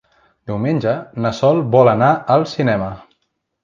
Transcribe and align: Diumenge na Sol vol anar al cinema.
Diumenge 0.51 0.95
na 1.27 1.33
Sol 1.43 1.63
vol 1.79 1.95
anar 1.95 2.11
al 2.39 2.51
cinema. 2.57 2.93